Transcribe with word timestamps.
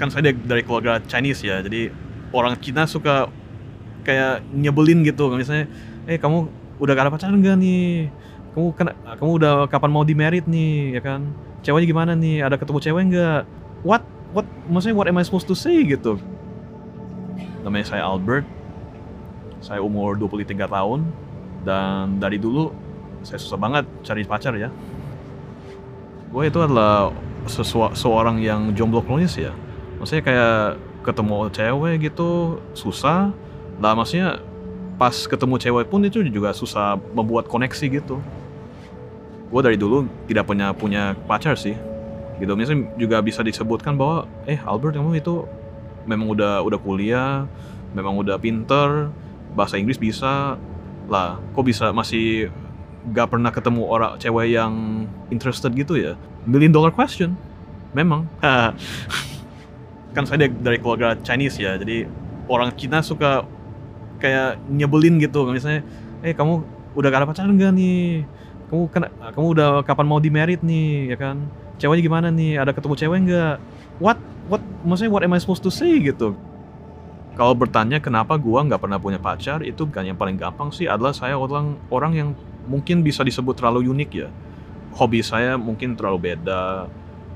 kan 0.00 0.08
saya 0.08 0.32
dari, 0.32 0.64
keluarga 0.64 0.96
Chinese 1.04 1.44
ya 1.44 1.60
jadi 1.60 1.92
orang 2.32 2.56
Cina 2.56 2.88
suka 2.88 3.28
kayak 4.02 4.40
nyebelin 4.56 5.04
gitu. 5.04 5.28
Misalnya 5.36 5.68
eh 6.08 6.16
kamu 6.16 6.48
udah 6.80 6.92
gak 6.96 7.04
ada 7.04 7.12
pacaran 7.12 7.38
gak 7.44 7.56
nih? 7.60 8.08
Kamu 8.56 8.66
kan 8.72 8.86
kamu 9.20 9.30
udah 9.36 9.54
kapan 9.68 9.90
mau 9.92 10.02
di 10.02 10.16
merit 10.16 10.48
nih? 10.48 10.96
Ya 10.98 11.00
kan? 11.04 11.20
Ceweknya 11.60 11.86
gimana 11.86 12.12
nih? 12.16 12.40
Ada 12.40 12.56
ketemu 12.56 12.78
cewek 12.80 13.02
nggak 13.12 13.40
what? 13.84 14.02
What? 14.32 14.46
Maksudnya 14.72 14.96
what 14.96 15.06
am 15.10 15.20
I 15.20 15.24
supposed 15.26 15.46
to 15.50 15.56
say? 15.58 15.84
Gitu. 15.84 16.16
Namanya 17.60 17.92
saya 17.92 18.02
Albert. 18.08 18.48
Saya 19.60 19.84
umur 19.84 20.16
23 20.16 20.56
tahun. 20.64 21.04
Dan 21.60 22.16
dari 22.16 22.40
dulu 22.40 22.72
saya 23.20 23.36
susah 23.36 23.60
banget 23.60 23.84
cari 24.00 24.24
pacar 24.24 24.56
ya. 24.56 24.72
Gue 26.32 26.48
itu 26.48 26.56
adalah 26.56 27.12
sesua, 27.44 27.92
seorang 27.92 28.40
yang 28.40 28.72
jomblo 28.72 29.04
kronis 29.04 29.36
ya 29.36 29.52
maksudnya 30.00 30.24
kayak 30.24 30.56
ketemu 31.04 31.52
cewek 31.52 31.94
gitu 32.10 32.58
susah. 32.72 33.30
Lah 33.80 33.92
maksudnya 33.92 34.40
pas 34.96 35.12
ketemu 35.12 35.56
cewek 35.60 35.86
pun 35.88 36.00
itu 36.04 36.24
juga 36.28 36.56
susah 36.56 36.96
membuat 37.12 37.48
koneksi 37.48 38.00
gitu. 38.00 38.16
Gue 39.52 39.60
dari 39.60 39.76
dulu 39.76 40.08
tidak 40.24 40.48
punya 40.48 40.72
punya 40.72 41.12
pacar 41.28 41.56
sih. 41.56 41.76
Gitu. 42.40 42.52
Misalnya 42.56 42.88
juga 42.96 43.20
bisa 43.20 43.44
disebutkan 43.44 44.00
bahwa 44.00 44.24
eh 44.48 44.56
Albert 44.64 44.96
kamu 44.96 45.20
itu 45.20 45.44
memang 46.08 46.32
udah 46.32 46.64
udah 46.64 46.78
kuliah 46.80 47.44
memang 47.92 48.16
udah 48.16 48.40
pinter 48.40 49.12
bahasa 49.52 49.76
Inggris 49.76 50.00
bisa. 50.00 50.56
Lah 51.10 51.36
kok 51.52 51.64
bisa 51.66 51.92
masih 51.92 52.48
gak 53.12 53.32
pernah 53.32 53.52
ketemu 53.52 53.82
orang 53.88 54.16
cewek 54.20 54.56
yang 54.56 55.04
interested 55.28 55.72
gitu 55.76 55.96
ya? 55.96 56.16
Million 56.48 56.72
dollar 56.72 56.92
question. 56.92 57.36
Memang 57.92 58.24
kan 60.10 60.26
saya 60.26 60.50
dari, 60.50 60.78
keluarga 60.82 61.14
Chinese 61.22 61.58
ya 61.62 61.78
jadi 61.78 62.06
orang 62.50 62.74
Cina 62.74 62.98
suka 63.00 63.46
kayak 64.20 64.60
nyebelin 64.68 65.16
gitu. 65.22 65.46
Misalnya 65.48 65.86
eh 66.20 66.36
kamu 66.36 66.62
udah 66.98 67.08
gak 67.08 67.20
ada 67.24 67.28
pacaran 67.30 67.56
gak 67.56 67.72
nih? 67.74 68.26
Kamu 68.68 68.82
kan 68.90 69.02
kamu 69.34 69.46
udah 69.56 69.70
kapan 69.82 70.06
mau 70.06 70.20
di 70.22 70.30
merit 70.30 70.60
nih? 70.60 71.14
Ya 71.14 71.16
kan? 71.16 71.36
Ceweknya 71.80 72.02
gimana 72.04 72.28
nih? 72.28 72.60
Ada 72.60 72.76
ketemu 72.76 72.94
cewek 72.94 73.18
nggak? 73.26 73.56
What? 73.98 74.18
What? 74.52 74.62
Maksudnya 74.84 75.10
what 75.10 75.22
am 75.24 75.34
I 75.34 75.40
supposed 75.40 75.64
to 75.64 75.72
say? 75.72 75.96
Gitu. 75.96 76.36
Kalau 77.34 77.54
bertanya 77.56 77.96
kenapa 78.02 78.36
gua 78.36 78.60
nggak 78.68 78.84
pernah 78.84 79.00
punya 79.00 79.16
pacar? 79.16 79.64
Itu 79.64 79.88
kan 79.88 80.04
yang 80.04 80.18
paling 80.20 80.36
gampang 80.36 80.68
sih. 80.70 80.84
Adalah 80.84 81.16
saya 81.16 81.40
orang 81.40 81.80
orang 81.88 82.12
yang 82.12 82.28
mungkin 82.68 83.00
bisa 83.00 83.24
disebut 83.24 83.56
terlalu 83.56 83.88
unik 83.88 84.10
ya. 84.12 84.28
Hobi 84.92 85.22
saya 85.24 85.56
mungkin 85.56 85.94
terlalu 85.96 86.34
beda 86.34 86.90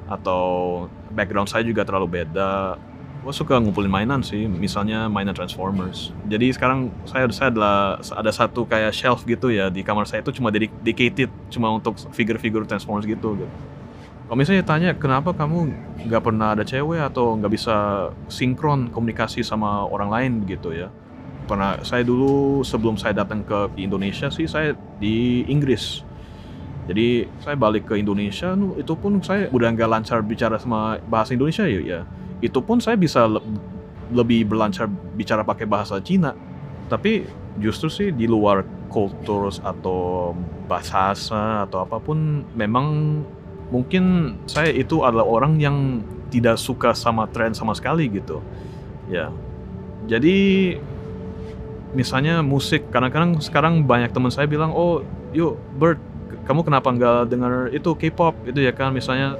atau 0.08 0.84
background 1.12 1.48
saya 1.48 1.64
juga 1.64 1.84
terlalu 1.86 2.22
beda. 2.22 2.76
Gue 3.24 3.32
suka 3.32 3.56
ngumpulin 3.56 3.88
mainan 3.88 4.20
sih 4.20 4.44
misalnya 4.44 5.08
mainan 5.08 5.32
Transformers. 5.32 6.12
Jadi 6.28 6.52
sekarang 6.52 6.92
saya 7.08 7.24
saya 7.32 7.48
adalah 7.48 7.96
ada 7.96 8.28
satu 8.28 8.68
kayak 8.68 8.92
shelf 8.92 9.24
gitu 9.24 9.48
ya 9.48 9.72
di 9.72 9.80
kamar 9.80 10.04
saya. 10.04 10.20
Itu 10.20 10.36
cuma 10.36 10.52
dedicated 10.52 11.32
cuma 11.48 11.72
untuk 11.72 11.96
figur-figur 12.12 12.68
Transformers 12.68 13.08
gitu 13.08 13.40
gitu. 13.40 13.48
Kalau 14.24 14.36
misalnya 14.40 14.64
tanya 14.64 14.90
kenapa 14.96 15.32
kamu 15.36 15.72
nggak 16.08 16.22
pernah 16.24 16.52
ada 16.56 16.64
cewek 16.64 17.00
atau 17.00 17.36
nggak 17.36 17.52
bisa 17.52 18.08
sinkron 18.28 18.92
komunikasi 18.92 19.40
sama 19.40 19.88
orang 19.88 20.08
lain? 20.12 20.32
Gitu 20.44 20.76
ya. 20.76 20.92
Pernah 21.48 21.80
saya 21.80 22.04
dulu 22.04 22.60
sebelum 22.60 22.96
saya 23.00 23.16
datang 23.16 23.44
ke 23.44 23.72
Indonesia 23.80 24.28
sih 24.28 24.48
saya 24.48 24.76
di 25.00 25.44
Inggris 25.48 26.04
jadi 26.84 27.24
saya 27.40 27.56
balik 27.56 27.88
ke 27.88 27.96
Indonesia 27.96 28.52
itu 28.76 28.92
pun 28.92 29.16
saya 29.24 29.48
udah 29.48 29.72
nggak 29.72 29.88
lancar 29.88 30.20
bicara 30.20 30.60
sama 30.60 31.00
bahasa 31.08 31.32
Indonesia 31.32 31.64
ya 31.64 31.80
ya. 31.80 32.00
Itu 32.44 32.60
pun 32.60 32.76
saya 32.76 33.00
bisa 33.00 33.24
le 33.24 33.40
lebih 34.12 34.44
berlancar 34.44 34.84
bicara 35.16 35.40
pakai 35.40 35.64
bahasa 35.64 35.96
Cina. 36.04 36.36
Tapi 36.92 37.24
justru 37.56 37.88
sih 37.88 38.08
di 38.12 38.28
luar 38.28 38.68
kultur 38.92 39.48
atau 39.64 40.32
bahasa 40.68 41.64
atau 41.64 41.88
apa 41.88 41.96
pun 41.96 42.44
memang 42.52 43.20
mungkin 43.72 44.36
saya 44.44 44.68
itu 44.68 45.00
adalah 45.00 45.24
orang 45.24 45.56
yang 45.56 46.04
tidak 46.28 46.60
suka 46.60 46.92
sama 46.92 47.24
tren 47.32 47.56
sama 47.56 47.72
sekali 47.72 48.12
gitu. 48.12 48.44
Ya. 49.08 49.32
Jadi 50.04 50.36
misalnya 51.96 52.44
musik 52.44 52.92
kadang-kadang 52.92 53.40
sekarang 53.40 53.88
banyak 53.88 54.12
teman 54.12 54.28
saya 54.28 54.44
bilang 54.44 54.74
oh 54.76 55.00
yuk 55.32 55.56
Bert 55.80 55.96
kamu 56.44 56.60
kenapa 56.60 56.88
nggak 56.92 57.20
dengar 57.32 57.52
itu 57.72 57.90
K-pop 57.96 58.36
itu 58.44 58.60
ya 58.60 58.72
kan? 58.76 58.92
Misalnya 58.92 59.36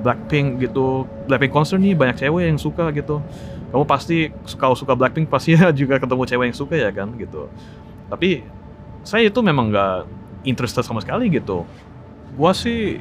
Blackpink 0.00 0.64
gitu. 0.64 1.04
Blackpink 1.28 1.52
konser 1.52 1.76
nih 1.76 1.92
banyak 1.92 2.16
cewek 2.16 2.48
yang 2.48 2.60
suka 2.60 2.88
gitu. 2.96 3.20
Kamu 3.68 3.84
pasti 3.84 4.32
kalau 4.56 4.72
suka 4.72 4.96
Blackpink 4.96 5.28
pasti 5.28 5.54
ya 5.58 5.68
juga 5.70 6.00
ketemu 6.00 6.24
cewek 6.24 6.46
yang 6.48 6.58
suka 6.58 6.74
ya 6.74 6.90
kan 6.90 7.12
gitu. 7.20 7.52
Tapi 8.08 8.42
saya 9.04 9.28
itu 9.28 9.40
memang 9.44 9.68
nggak 9.68 9.96
interested 10.48 10.80
sama 10.80 11.04
sekali 11.04 11.28
gitu. 11.28 11.68
Gua 12.32 12.56
sih 12.56 12.96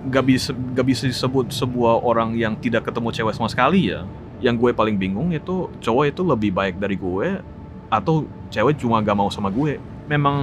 gak 0.00 0.24
bisa 0.24 0.50
gak 0.72 0.86
bisa 0.88 1.04
disebut 1.04 1.52
sebuah 1.52 2.00
orang 2.00 2.32
yang 2.32 2.56
tidak 2.56 2.88
ketemu 2.88 3.12
cewek 3.12 3.34
sama 3.36 3.48
sekali 3.52 3.92
ya. 3.92 4.08
Yang 4.40 4.56
gue 4.56 4.70
paling 4.72 4.96
bingung 4.96 5.28
itu 5.36 5.68
cowok 5.84 6.04
itu 6.08 6.22
lebih 6.24 6.50
baik 6.56 6.80
dari 6.80 6.96
gue 6.96 7.44
atau 7.92 8.24
cewek 8.48 8.80
cuma 8.80 9.04
gak 9.04 9.12
mau 9.12 9.28
sama 9.28 9.52
gue? 9.52 9.76
Memang 10.08 10.40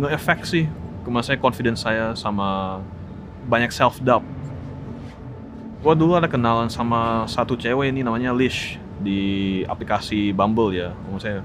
nge-efek 0.00 0.48
sih 0.48 0.64
saya 1.24 1.36
confidence 1.40 1.82
saya 1.82 2.12
sama 2.14 2.80
banyak 3.48 3.72
self 3.72 3.98
doubt 4.04 4.22
gue 5.80 5.94
dulu 5.96 6.12
ada 6.12 6.28
kenalan 6.28 6.68
sama 6.68 7.24
satu 7.24 7.56
cewek 7.56 7.88
ini 7.88 8.04
namanya 8.04 8.36
Lish 8.36 8.76
di 9.00 9.20
aplikasi 9.64 10.30
Bumble 10.36 10.76
ya. 10.76 10.92
Maksudnya 11.08 11.40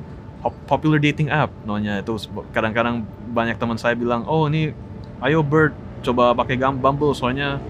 popular 0.67 0.99
dating 0.99 1.31
app 1.31 1.49
namanya. 1.63 2.03
Itu 2.03 2.19
kadang-kadang 2.51 3.07
banyak 3.31 3.55
teman 3.55 3.79
saya 3.79 3.95
bilang 3.95 4.27
oh 4.27 4.51
ini 4.51 4.75
ayo 5.23 5.39
Bird 5.39 5.71
coba 6.03 6.35
pakai 6.35 6.59
Bumble 6.59 7.15
soalnya 7.15 7.63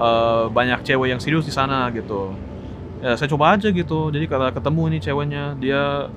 uh, 0.00 0.48
banyak 0.48 0.80
cewek 0.82 1.12
yang 1.12 1.20
serius 1.20 1.44
di 1.44 1.52
sana 1.52 1.92
gitu. 1.92 2.32
Ya 3.04 3.20
saya 3.20 3.28
coba 3.28 3.60
aja 3.60 3.68
gitu. 3.68 4.08
Jadi 4.08 4.24
kalau 4.24 4.48
ketemu 4.48 4.82
ini 4.88 4.98
ceweknya 5.04 5.44
dia 5.60 6.08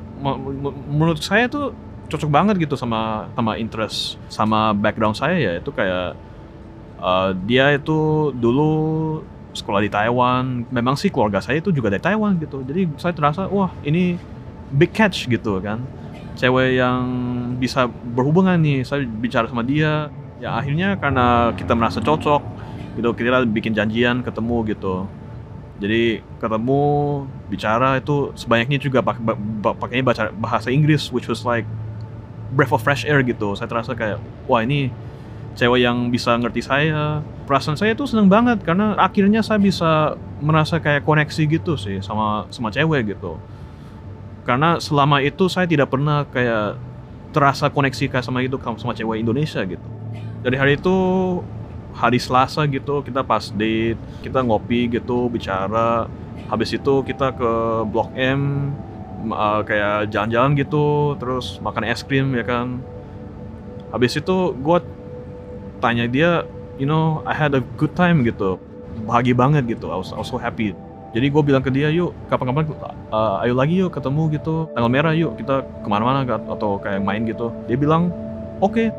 menurut 0.88 1.20
saya 1.20 1.52
tuh 1.52 1.76
cocok 2.14 2.30
banget 2.30 2.56
gitu 2.62 2.78
sama 2.78 3.26
sama 3.34 3.58
interest 3.58 4.22
sama 4.30 4.78
background 4.78 5.18
saya 5.18 5.36
ya 5.42 5.52
itu 5.58 5.74
kayak 5.74 6.14
uh, 7.04 7.34
dia 7.44 7.74
itu 7.74 8.30
dulu 8.38 8.72
sekolah 9.54 9.82
di 9.86 9.90
Taiwan. 9.92 10.66
Memang 10.74 10.98
sih 10.98 11.14
keluarga 11.14 11.40
saya 11.40 11.62
itu 11.62 11.70
juga 11.70 11.94
dari 11.94 12.02
Taiwan 12.02 12.40
gitu. 12.42 12.64
Jadi 12.66 12.90
saya 12.98 13.14
terasa 13.14 13.46
wah 13.48 13.70
ini 13.86 14.18
big 14.74 14.92
catch 14.92 15.30
gitu 15.30 15.62
kan. 15.62 15.84
Cewek 16.34 16.82
yang 16.82 17.04
bisa 17.62 17.86
berhubungan 17.88 18.58
nih. 18.58 18.82
Saya 18.82 19.06
bicara 19.06 19.46
sama 19.46 19.62
dia. 19.62 20.10
Ya 20.42 20.58
akhirnya 20.58 21.00
karena 21.00 21.56
kita 21.56 21.72
merasa 21.78 22.04
cocok 22.04 22.42
gitu 22.94 23.10
kita 23.16 23.46
bikin 23.48 23.72
janjian 23.78 24.26
ketemu 24.26 24.58
gitu. 24.74 25.06
Jadi 25.82 26.22
ketemu 26.38 26.84
bicara 27.50 27.98
itu 27.98 28.32
sebanyaknya 28.38 28.78
juga 28.82 29.00
pakainya 29.62 30.06
baca 30.06 30.24
bahasa 30.36 30.70
Inggris 30.70 31.10
which 31.10 31.26
was 31.26 31.44
like 31.44 31.66
breath 32.54 32.72
of 32.72 32.82
fresh 32.86 33.04
air 33.04 33.26
gitu. 33.26 33.58
Saya 33.58 33.66
terasa 33.66 33.98
kayak 33.98 34.22
wah 34.46 34.62
ini 34.62 34.94
cewek 35.58 35.82
yang 35.86 36.10
bisa 36.10 36.38
ngerti 36.38 36.62
saya. 36.66 37.22
Perasaan 37.50 37.76
saya 37.76 37.94
tuh 37.98 38.08
seneng 38.08 38.30
banget 38.30 38.62
karena 38.64 38.96
akhirnya 38.96 39.44
saya 39.44 39.60
bisa 39.60 40.16
merasa 40.40 40.80
kayak 40.80 41.04
koneksi 41.04 41.44
gitu 41.50 41.74
sih 41.76 42.00
sama 42.00 42.48
sama 42.54 42.70
cewek 42.70 43.18
gitu. 43.18 43.38
Karena 44.44 44.78
selama 44.80 45.24
itu 45.24 45.48
saya 45.48 45.68
tidak 45.68 45.92
pernah 45.92 46.28
kayak 46.28 46.76
terasa 47.34 47.68
koneksi 47.72 48.12
kayak 48.12 48.26
sama 48.26 48.46
itu 48.46 48.56
sama 48.78 48.94
cewek 48.94 49.20
Indonesia 49.24 49.62
gitu. 49.66 49.88
Dari 50.44 50.56
hari 50.60 50.76
itu 50.76 50.96
hari 51.94 52.18
Selasa 52.18 52.66
gitu 52.66 53.06
kita 53.06 53.22
pas 53.22 53.54
date 53.54 54.00
kita 54.22 54.42
ngopi 54.44 54.92
gitu 54.92 55.30
bicara. 55.32 56.10
Habis 56.50 56.76
itu 56.76 56.94
kita 57.08 57.34
ke 57.34 57.52
Blok 57.90 58.14
M 58.14 58.74
uh, 59.32 59.62
kayak 59.64 60.12
jalan-jalan 60.12 60.60
gitu 60.60 61.16
terus 61.22 61.62
makan 61.64 61.88
es 61.88 62.04
krim 62.04 62.36
ya 62.36 62.44
kan. 62.44 62.84
Habis 63.94 64.18
itu 64.20 64.52
gue 64.58 64.78
tanya 65.80 66.10
dia 66.10 66.44
you 66.82 66.90
know 66.90 67.22
I 67.24 67.32
had 67.38 67.56
a 67.56 67.62
good 67.78 67.94
time 67.96 68.26
gitu. 68.28 68.60
Bahagia 69.08 69.34
banget 69.34 69.66
gitu. 69.70 69.90
I 69.90 69.98
was, 69.98 70.12
I 70.12 70.20
was 70.20 70.30
so 70.30 70.42
happy. 70.42 70.74
Jadi 71.14 71.30
gue 71.30 71.42
bilang 71.46 71.62
ke 71.62 71.70
dia 71.70 71.94
yuk 71.94 72.10
kapan-kapan 72.26 72.74
uh, 73.14 73.46
ayo 73.46 73.54
lagi 73.54 73.78
yuk 73.78 73.94
ketemu 73.94 74.34
gitu. 74.34 74.66
Tanggal 74.74 74.90
merah 74.90 75.14
yuk 75.14 75.38
kita 75.38 75.62
ke 75.62 75.88
mana-mana 75.88 76.26
atau 76.26 76.82
kayak 76.82 77.06
main 77.06 77.22
gitu. 77.30 77.54
Dia 77.70 77.78
bilang 77.78 78.10
oke. 78.60 78.74
Okay. 78.74 78.90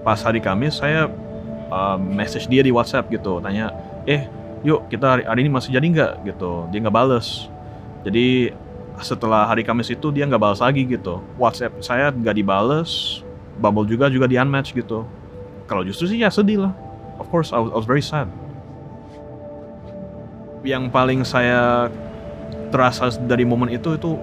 pas 0.00 0.16
hari 0.16 0.40
Kamis 0.40 0.80
saya 0.80 1.12
uh, 1.68 2.00
message 2.00 2.48
dia 2.48 2.64
di 2.64 2.72
WhatsApp 2.72 3.12
gitu. 3.12 3.36
Tanya 3.44 3.76
eh 4.08 4.24
yuk 4.64 4.88
kita 4.88 5.04
hari, 5.04 5.22
hari 5.28 5.40
ini 5.44 5.52
masih 5.52 5.76
jadi 5.76 5.84
nggak? 5.84 6.12
Gitu. 6.24 6.50
Dia 6.72 6.78
nggak 6.88 6.96
bales. 6.96 7.52
Jadi 8.08 8.56
setelah 9.00 9.48
hari 9.48 9.66
Kamis 9.66 9.90
itu 9.92 10.12
dia 10.12 10.24
nggak 10.24 10.40
balas 10.40 10.60
lagi 10.60 10.84
gitu. 10.84 11.20
WhatsApp 11.36 11.80
saya 11.80 12.12
nggak 12.12 12.36
dibales 12.36 13.20
Bumble 13.60 13.84
juga 13.84 14.08
juga 14.08 14.24
di 14.24 14.40
unmatch 14.40 14.72
gitu. 14.72 15.04
Kalau 15.68 15.84
justru 15.84 16.08
sih 16.08 16.18
ya 16.24 16.32
sedih 16.32 16.64
lah. 16.64 16.72
Of 17.20 17.28
course 17.28 17.52
I 17.52 17.60
was, 17.60 17.70
I 17.70 17.76
was 17.76 17.86
very 17.86 18.00
sad. 18.00 18.26
Yang 20.64 20.88
paling 20.88 21.20
saya 21.28 21.92
terasa 22.72 23.12
dari 23.28 23.44
momen 23.44 23.68
itu 23.68 23.92
itu 23.94 24.16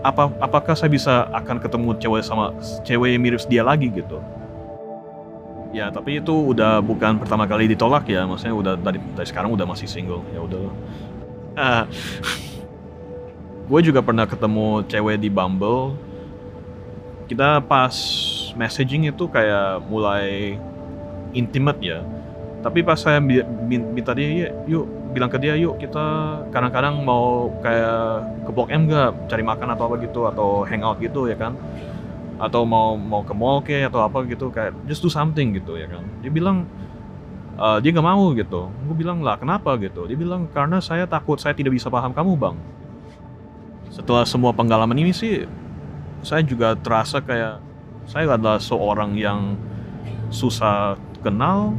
apa 0.00 0.32
apakah 0.40 0.72
saya 0.72 0.88
bisa 0.88 1.28
akan 1.36 1.60
ketemu 1.60 1.98
cewek 2.00 2.22
sama 2.24 2.56
cewek 2.86 3.12
yang 3.12 3.22
mirip 3.22 3.44
dia 3.44 3.60
lagi 3.60 3.92
gitu? 3.92 4.18
Ya 5.76 5.92
tapi 5.92 6.24
itu 6.24 6.32
udah 6.32 6.80
bukan 6.80 7.20
pertama 7.20 7.44
kali 7.44 7.68
ditolak 7.68 8.08
ya. 8.08 8.24
Maksudnya 8.24 8.56
udah 8.56 8.74
dari 8.80 8.98
dari 9.12 9.28
sekarang 9.28 9.52
udah 9.52 9.68
masih 9.68 9.84
single. 9.84 10.24
Ya 10.32 10.40
udah 10.40 10.64
uh, 11.60 11.84
gue 13.66 13.80
juga 13.82 13.98
pernah 13.98 14.26
ketemu 14.30 14.86
cewek 14.86 15.18
di 15.18 15.28
Bumble. 15.30 15.98
Kita 17.26 17.58
pas 17.66 17.94
messaging 18.54 19.10
itu 19.10 19.26
kayak 19.26 19.82
mulai 19.90 20.54
intimate 21.34 21.82
ya. 21.82 22.00
Tapi 22.62 22.86
pas 22.86 22.98
saya 22.98 23.18
minta 23.18 24.14
dia 24.14 24.54
yuk 24.70 24.86
bilang 25.10 25.30
ke 25.30 25.38
dia 25.42 25.58
yuk 25.58 25.82
kita 25.82 26.38
kadang-kadang 26.54 27.02
mau 27.02 27.50
kayak 27.62 28.26
ke 28.46 28.50
Blok 28.54 28.70
M 28.70 28.86
gak 28.86 29.30
cari 29.30 29.42
makan 29.42 29.74
atau 29.74 29.84
apa 29.90 29.94
gitu 30.02 30.20
atau 30.30 30.48
hangout 30.62 31.02
gitu 31.02 31.26
ya 31.26 31.34
kan? 31.34 31.58
Atau 32.38 32.62
mau 32.62 32.94
mau 32.94 33.26
ke 33.26 33.34
mall 33.34 33.66
kayak 33.66 33.90
atau 33.90 34.06
apa 34.06 34.22
gitu 34.30 34.54
kayak 34.54 34.78
just 34.86 35.02
do 35.02 35.10
something 35.10 35.58
gitu 35.58 35.74
ya 35.74 35.90
kan? 35.90 36.06
Dia 36.22 36.30
bilang 36.30 36.70
uh, 37.58 37.82
dia 37.82 37.90
nggak 37.90 38.06
mau 38.06 38.30
gitu. 38.30 38.70
Gue 38.86 38.94
bilang 38.94 39.26
lah 39.26 39.34
kenapa? 39.34 39.74
gitu. 39.82 40.06
Dia 40.06 40.14
bilang 40.14 40.46
karena 40.54 40.78
saya 40.78 41.02
takut 41.10 41.42
saya 41.42 41.58
tidak 41.58 41.74
bisa 41.74 41.90
paham 41.90 42.14
kamu 42.14 42.38
bang 42.38 42.75
setelah 43.96 44.28
semua 44.28 44.52
pengalaman 44.52 45.00
ini 45.00 45.16
sih 45.16 45.48
saya 46.20 46.44
juga 46.44 46.76
terasa 46.76 47.24
kayak 47.24 47.64
saya 48.04 48.28
adalah 48.36 48.60
seorang 48.60 49.16
yang 49.16 49.56
susah 50.28 51.00
kenal 51.24 51.72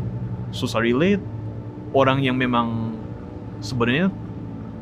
susah 0.50 0.82
relate 0.82 1.22
orang 1.94 2.26
yang 2.26 2.34
memang 2.34 2.98
sebenarnya 3.62 4.10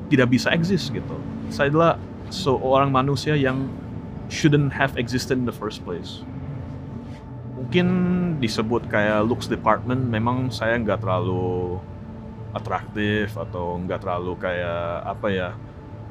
tidak 0.10 0.32
bisa 0.32 0.54
exist 0.54 0.94
gitu. 0.94 1.18
Saya 1.50 1.70
adalah 1.74 1.94
seorang 2.30 2.90
manusia 2.90 3.34
yang 3.38 3.70
shouldn't 4.30 4.74
have 4.74 4.98
existed 4.98 5.38
in 5.38 5.46
the 5.46 5.54
first 5.54 5.82
place. 5.86 6.22
Mungkin 7.56 7.88
disebut 8.42 8.86
kayak 8.92 9.26
looks 9.26 9.50
department, 9.50 10.06
memang 10.10 10.54
saya 10.54 10.78
nggak 10.78 11.02
terlalu 11.02 11.82
atraktif 12.54 13.34
atau 13.36 13.82
nggak 13.82 14.06
terlalu 14.06 14.34
kayak 14.38 15.06
apa 15.06 15.28
ya. 15.34 15.50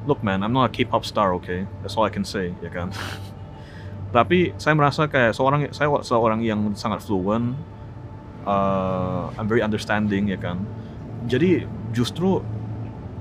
Look 0.05 0.21
man, 0.21 0.45
I'm 0.45 0.53
not 0.53 0.69
a 0.69 0.71
K-pop 0.71 1.05
star, 1.05 1.33
okay? 1.41 1.65
That's 1.81 1.97
all 1.97 2.05
I 2.05 2.13
can 2.13 2.25
say, 2.25 2.53
ya 2.61 2.69
kan? 2.69 2.93
Tapi 4.15 4.53
saya 4.61 4.77
merasa 4.77 5.09
kayak 5.09 5.33
seorang 5.33 5.65
saya 5.73 5.89
seorang 6.05 6.45
yang 6.45 6.77
sangat 6.77 7.01
fluent, 7.01 7.57
uh, 8.45 9.33
I'm 9.33 9.49
very 9.49 9.65
understanding, 9.65 10.29
ya 10.29 10.37
kan? 10.37 10.61
Jadi 11.25 11.65
justru 11.89 12.45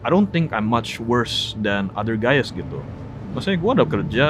I 0.04 0.12
don't 0.12 0.28
think 0.28 0.52
I'm 0.52 0.68
much 0.68 1.00
worse 1.00 1.56
than 1.56 1.88
other 1.96 2.20
guys 2.20 2.52
gitu. 2.52 2.84
Maksudnya 3.32 3.56
gue 3.56 3.70
ada 3.72 3.84
kerja, 3.88 4.26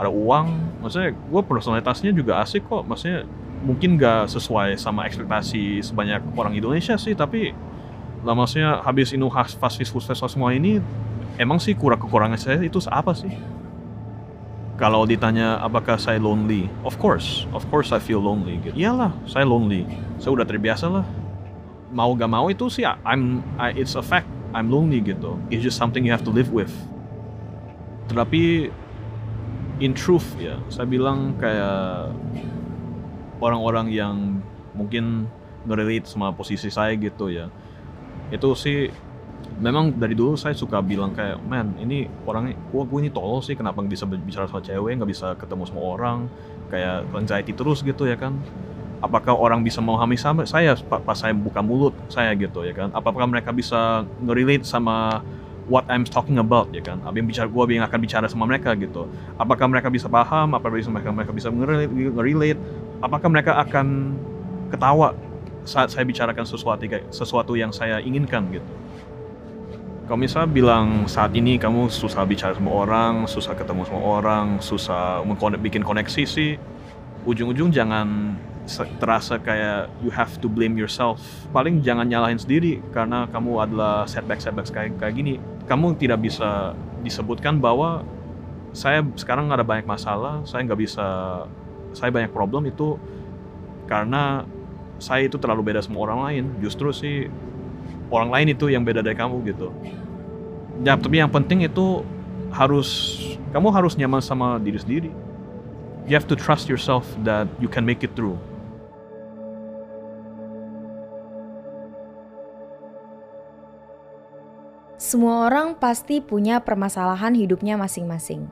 ada 0.00 0.08
uang, 0.08 0.80
maksudnya 0.80 1.12
gue 1.12 1.40
personalitasnya 1.44 2.16
juga 2.16 2.40
asik 2.40 2.64
kok. 2.64 2.88
Maksudnya 2.88 3.28
mungkin 3.62 4.00
gak 4.00 4.32
sesuai 4.32 4.74
sama 4.80 5.04
ekspektasi 5.06 5.84
sebanyak 5.84 6.24
orang 6.34 6.56
Indonesia 6.56 6.96
sih, 6.96 7.12
tapi 7.12 7.52
lah 8.24 8.34
maksudnya 8.34 8.82
habis 8.82 9.12
ini 9.12 9.22
fast 9.30 9.78
food 9.86 10.02
semua 10.02 10.56
ini, 10.56 10.80
emang 11.40 11.60
sih 11.60 11.72
kurang 11.76 12.00
kekurangan 12.00 12.40
saya 12.40 12.60
itu 12.60 12.80
apa 12.88 13.12
sih? 13.16 13.32
Kalau 14.80 15.06
ditanya 15.06 15.62
apakah 15.62 15.94
saya 15.94 16.18
lonely, 16.18 16.66
of 16.82 16.98
course, 16.98 17.46
of 17.54 17.62
course 17.70 17.94
I 17.94 18.00
feel 18.02 18.18
lonely. 18.18 18.58
Gitu. 18.58 18.74
Iyalah, 18.82 19.14
saya 19.28 19.46
lonely. 19.46 19.86
Saya 20.18 20.34
udah 20.34 20.46
terbiasa 20.48 20.90
lah. 20.90 21.06
Mau 21.92 22.16
gak 22.16 22.30
mau 22.32 22.48
itu 22.48 22.66
sih, 22.72 22.82
I'm, 22.82 23.44
I, 23.60 23.76
it's 23.76 23.94
a 23.94 24.02
fact 24.02 24.26
I'm 24.56 24.72
lonely 24.72 24.98
gitu. 25.04 25.38
It's 25.52 25.62
just 25.62 25.78
something 25.78 26.02
you 26.02 26.10
have 26.10 26.24
to 26.24 26.32
live 26.32 26.50
with. 26.50 26.72
Tetapi 28.10 28.72
in 29.78 29.92
truth 29.94 30.26
ya, 30.40 30.58
saya 30.72 30.88
bilang 30.88 31.36
kayak 31.38 32.10
orang-orang 33.38 33.92
yang 33.92 34.16
mungkin 34.72 35.28
ngerelate 35.68 36.08
sama 36.08 36.34
posisi 36.34 36.72
saya 36.72 36.96
gitu 36.96 37.30
ya. 37.30 37.48
Itu 38.32 38.56
sih 38.56 38.88
memang 39.62 39.94
dari 39.94 40.18
dulu 40.18 40.34
saya 40.34 40.56
suka 40.58 40.82
bilang 40.82 41.14
kayak 41.14 41.38
man 41.46 41.70
ini 41.78 42.10
orangnya 42.26 42.58
gua 42.74 42.82
gue 42.82 42.98
ini 43.06 43.10
tolol 43.14 43.38
sih 43.38 43.54
kenapa 43.54 43.78
nggak 43.78 43.94
bisa 43.94 44.04
bicara 44.06 44.50
sama 44.50 44.58
cewek 44.58 44.98
nggak 44.98 45.10
bisa 45.10 45.38
ketemu 45.38 45.62
sama 45.68 45.80
orang? 45.80 46.18
Kayak 46.72 47.06
anxiety 47.14 47.52
terus 47.54 47.84
gitu 47.86 48.08
ya 48.08 48.18
kan. 48.18 48.34
Apakah 49.02 49.34
orang 49.34 49.66
bisa 49.66 49.82
memahami 49.82 50.14
sama 50.14 50.46
saya 50.46 50.78
pas 50.78 51.18
saya 51.18 51.34
buka 51.34 51.62
mulut 51.62 51.94
saya 52.10 52.34
gitu 52.34 52.66
ya 52.66 52.74
kan? 52.74 52.90
Apakah 52.94 53.26
mereka 53.26 53.50
bisa 53.50 54.06
ngerelate 54.22 54.66
sama 54.66 55.22
what 55.70 55.86
I'm 55.86 56.02
talking 56.06 56.42
about 56.42 56.70
ya 56.74 56.82
kan? 56.82 56.98
Apa 57.06 57.18
yang 57.18 57.26
bicara 57.30 57.46
gue 57.46 57.62
yang 57.70 57.86
akan 57.86 57.98
bicara 58.02 58.26
sama 58.26 58.46
mereka 58.46 58.74
gitu. 58.74 59.06
Apakah 59.38 59.70
mereka 59.70 59.90
bisa 59.90 60.10
paham? 60.10 60.58
Apa 60.58 60.70
bisa 60.70 60.90
mereka 60.90 61.10
mereka 61.14 61.32
bisa 61.34 61.48
ngerelate 61.50 62.58
apakah 63.02 63.28
mereka 63.28 63.58
akan 63.58 64.14
ketawa 64.70 65.12
saat 65.66 65.90
saya 65.90 66.06
bicarakan 66.06 66.46
sesuatu 66.46 66.82
sesuatu 67.10 67.52
yang 67.54 67.70
saya 67.70 67.98
inginkan 68.02 68.50
gitu 68.50 68.81
kalau 70.06 70.18
misalnya 70.18 70.50
bilang 70.50 71.06
saat 71.06 71.30
ini 71.32 71.56
kamu 71.56 71.86
susah 71.86 72.26
bicara 72.26 72.52
sama 72.58 72.70
orang, 72.74 73.24
susah 73.30 73.54
ketemu 73.54 73.86
sama 73.86 74.00
orang, 74.02 74.46
susah 74.58 75.22
bikin 75.62 75.86
koneksi 75.86 76.22
sih, 76.26 76.58
ujung-ujung 77.22 77.70
jangan 77.70 78.34
terasa 79.02 79.42
kayak 79.42 79.90
you 80.02 80.10
have 80.10 80.38
to 80.38 80.46
blame 80.50 80.78
yourself. 80.78 81.22
Paling 81.50 81.82
jangan 81.82 82.06
nyalahin 82.06 82.38
sendiri 82.38 82.82
karena 82.94 83.26
kamu 83.30 83.62
adalah 83.62 84.06
setback-setback 84.06 84.66
kayak 84.70 84.92
kayak 84.98 85.14
gini. 85.14 85.34
Kamu 85.66 85.94
tidak 85.98 86.22
bisa 86.22 86.74
disebutkan 87.02 87.62
bahwa 87.62 88.02
saya 88.74 89.04
sekarang 89.18 89.50
ada 89.52 89.62
banyak 89.62 89.86
masalah, 89.86 90.42
saya 90.48 90.66
nggak 90.66 90.80
bisa, 90.80 91.06
saya 91.94 92.10
banyak 92.10 92.32
problem 92.32 92.66
itu 92.66 92.96
karena 93.86 94.46
saya 95.02 95.26
itu 95.26 95.36
terlalu 95.38 95.74
beda 95.74 95.82
sama 95.82 96.02
orang 96.06 96.18
lain. 96.26 96.44
Justru 96.62 96.94
sih 96.94 97.26
orang 98.12 98.28
lain 98.28 98.52
itu 98.52 98.68
yang 98.68 98.84
beda 98.84 99.00
dari 99.00 99.16
kamu 99.16 99.40
gitu. 99.48 99.72
Ya, 100.84 101.00
tapi 101.00 101.18
yang 101.18 101.32
penting 101.32 101.64
itu 101.64 102.04
harus 102.52 103.18
kamu 103.56 103.72
harus 103.72 103.96
nyaman 103.96 104.20
sama 104.20 104.60
diri 104.60 104.76
sendiri. 104.76 105.10
You 106.04 106.14
have 106.18 106.28
to 106.28 106.36
trust 106.36 106.68
yourself 106.68 107.08
that 107.24 107.48
you 107.56 107.72
can 107.72 107.88
make 107.88 108.04
it 108.04 108.12
through. 108.12 108.36
Semua 115.02 115.50
orang 115.50 115.74
pasti 115.76 116.22
punya 116.22 116.62
permasalahan 116.62 117.34
hidupnya 117.34 117.74
masing-masing. 117.74 118.48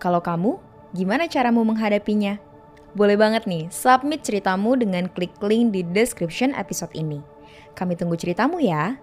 Kalau 0.00 0.22
kamu, 0.22 0.56
gimana 0.96 1.28
caramu 1.28 1.60
menghadapinya? 1.66 2.40
Boleh 2.96 3.14
banget 3.14 3.44
nih, 3.46 3.68
submit 3.68 4.24
ceritamu 4.24 4.74
dengan 4.74 5.06
klik 5.12 5.34
link 5.44 5.76
di 5.76 5.84
description 5.84 6.56
episode 6.56 6.90
ini. 6.96 7.22
Kami 7.74 7.96
tunggu 7.96 8.16
ceritamu 8.16 8.60
ya. 8.60 8.96